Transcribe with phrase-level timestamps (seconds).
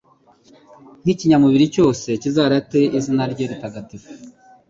[1.03, 4.09] n’ikinyamubiri cyose kizarate izina rye ritagatifu